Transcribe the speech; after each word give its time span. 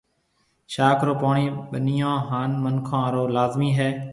شاخ 0.73 0.99
رو 1.07 1.13
پوڻِي 1.21 1.47
ٻنِيون 1.71 2.17
هانَ 2.29 2.51
مِنکون 2.63 2.85
هارون 3.01 3.29
لازمِي 3.35 3.69
هيَ۔ 3.77 3.89